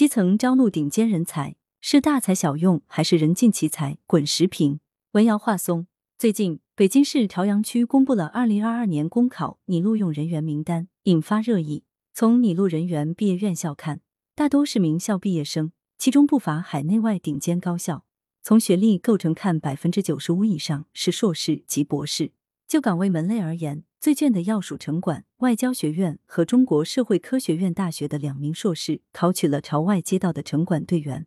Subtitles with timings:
[0.00, 3.98] 基层招录顶尖人才是大材小用还是人尽其才？
[4.06, 4.80] 滚石屏。
[5.12, 5.88] 文瑶话松。
[6.16, 11.84] 最近，北京市朝阳区公布了二零二二年公考拟录用人员名单，引发热议。
[12.14, 14.00] 从拟录人员毕业院校看，
[14.34, 18.06] 大多是名校毕业生，其中不乏海内外顶尖高校。
[18.42, 22.32] 从学历构成看，百分之九十五以上是硕士及博士。
[22.70, 31.24] 就岗位门类而言，最卷的要数城管、外交学院和中国社会科学院大学的两名硕士考取了朝外街道的城管队员；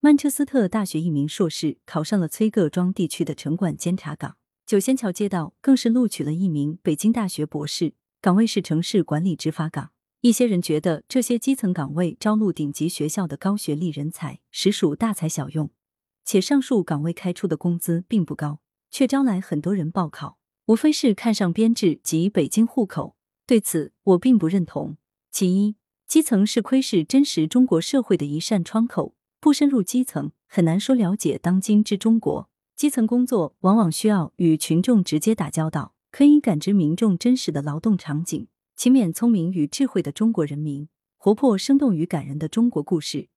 [0.00, 7.92] 曼彻斯特大学一名硕士考上了崔各庄地区的城管监察岗；九仙桥街道更是录取了一名北京大学博士，
[8.22, 9.90] 岗位是城市管理执法岗。
[10.22, 15.68] 一些人觉得这些基层岗位招录顶级学校的高学历人才，实属大材小用，
[16.24, 20.38] 且上述岗位开出的工资并不高，却招来很多人报考。
[20.68, 24.98] 无非是看上编制及北京户口，对此我并不认同。
[25.30, 25.76] 其一，
[26.06, 32.50] 基层是窥视真实中国社会的一扇窗口，不深入基层，很难说了解当今之中国。
[32.76, 43.30] 基层工作往往需要与群众直接打交道，可以感知民众真实的劳动场景，勤勉聪明与智慧的中国人民，活泼生动与感人的中国故事，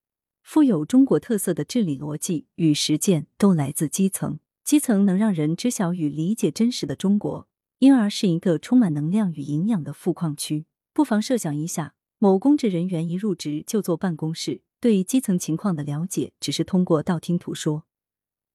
[0.43, 4.39] 富有中国特色的治理逻辑与实践，都来自基层。
[4.63, 7.47] 基层能让人知晓与理解真实的中国，
[7.79, 10.65] 因而是一个充满能量与营养的富矿区。
[10.93, 17.85] 不妨设想一下，某公职人员一入职就坐办公室，对基层情况的了解只是通过道听途说，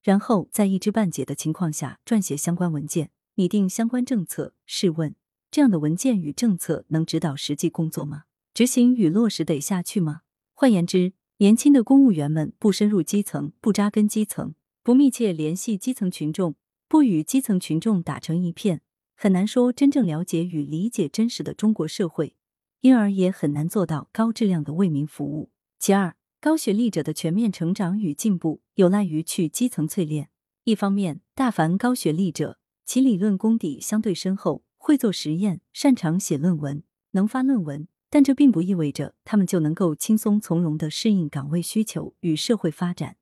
[0.02, 4.54] 然后在一知半解的情况下撰写相关文件、拟定相关政策。
[4.64, 5.14] 试问，
[5.50, 8.24] 这样的文件与政策能指导实际工作吗？
[8.54, 10.20] 执行与落实得下去吗？
[10.54, 14.54] 换言之，年轻的公务员们不深入基层，不扎根基层。
[14.86, 16.54] 不密切联系基层群众，
[16.86, 18.82] 不与基层群众打成一片，
[19.16, 22.36] 很难说真正了解与理解真实的中国社会，
[22.82, 25.50] 因而也很难做到高质量的为民服务。
[25.80, 30.28] 其二，高学历者的全面成长与进步有赖于去基层淬炼。
[30.62, 43.16] 一方面，大凡高学历者，其理论功底相对深厚，会做实验，擅长写论文，能发论文，但这并不意味着他们就能够轻松从容的适应岗位需求与社会发展。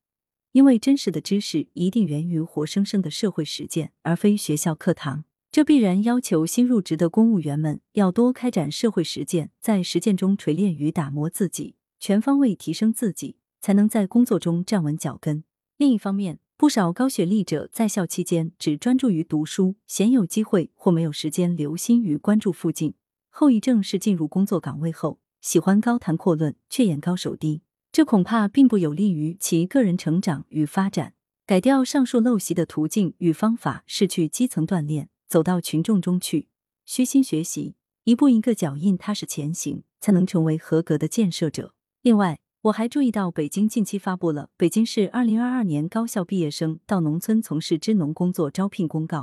[0.54, 5.24] 因为真实的知识一定源于活生生的社会实践，而非学校课堂。
[5.50, 15.42] 这必然要求新入职的公务员们要多开展社会实践，在实践中锤炼与打磨自己，全方位提升自己，才能在工作中站稳脚跟。
[15.76, 22.94] 另一方面，不少高学历者在校期间只专注于读书，鲜有机会或没有时间留心与关注附近。
[23.28, 27.62] 后遗症是进入工作岗位后，喜欢高谈阔论，却眼高手低。
[27.94, 31.14] 这恐怕并不有利于其个人成长与发展。
[31.46, 36.48] 改掉上述陋习的途径与方法是去基层锻炼，走到群众中去，
[36.84, 41.72] 虚心学习，一步一个脚印，踏实前行，才能成为合格的建设者。
[42.02, 49.18] 另外，我还注意到，北京近期发布了《北京市二零二二年高校毕业生到农村从事支农工作招聘公告》。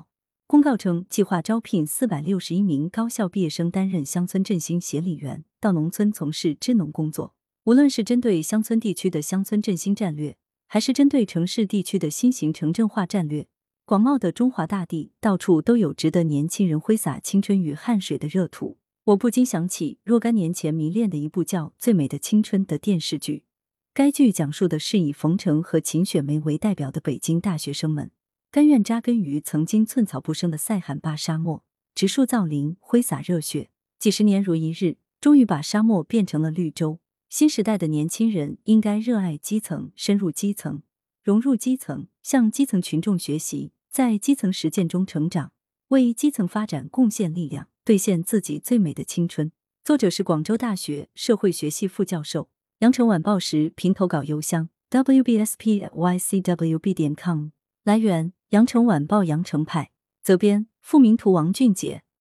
[0.48, 7.36] 公告称，计划招聘四百六十一名高校毕业生担任乡村振兴协理员，到农村从事支农工作。
[7.66, 10.36] 无论是针对乡村地区的乡村振兴战略，
[10.66, 13.48] 还是针对城市地区的新型城镇化战略，
[13.86, 18.80] 广袤的中华大地到处都有值得年轻人挥洒青春与汗水的热土。
[19.04, 23.44] 我不禁想起若干年前迷恋的一部叫《最美的青春》的电视剧。
[23.94, 28.10] 该剧讲述的是以冯程和秦雪梅为代表的北京大学生们，
[28.50, 31.64] 甘愿扎根于曾经寸草不生的塞罕坝沙漠，
[31.94, 33.70] 植树造林，挥洒热血，
[34.00, 37.00] 几十年如一日，终于把沙漠变成了绿洲。
[37.32, 40.82] 新时代的年轻人应该热爱基层，深入基层，
[41.24, 45.54] 融入基层，向基层群众学习，在基层实践中成长，
[45.88, 49.54] 为基层发展贡献力量，兑现自己最美的青春。
[49.82, 52.50] 作者是广州大学社会学系副教授。
[52.80, 57.52] 羊城晚报时评投稿邮箱：wbspycwb 点 com。
[57.86, 59.92] 来源：羊城晚报羊城派。
[60.22, 62.04] 责编：付明图，王俊杰。